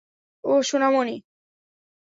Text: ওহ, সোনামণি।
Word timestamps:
ওহ, 0.43 0.61
সোনামণি। 0.61 1.15